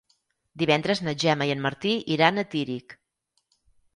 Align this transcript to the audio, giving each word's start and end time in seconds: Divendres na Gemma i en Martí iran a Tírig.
Divendres 0.61 1.01
na 1.07 1.13
Gemma 1.25 1.47
i 1.49 1.51
en 1.57 1.61
Martí 1.67 1.91
iran 2.15 2.43
a 2.45 2.45
Tírig. 2.55 2.99